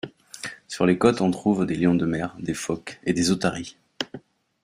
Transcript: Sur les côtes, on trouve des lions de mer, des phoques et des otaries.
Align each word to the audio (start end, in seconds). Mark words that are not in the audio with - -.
Sur 0.67 0.87
les 0.87 0.97
côtes, 0.97 1.21
on 1.21 1.29
trouve 1.29 1.67
des 1.67 1.75
lions 1.75 1.93
de 1.93 2.07
mer, 2.07 2.35
des 2.39 2.55
phoques 2.55 2.99
et 3.03 3.13
des 3.13 3.29
otaries. 3.29 3.77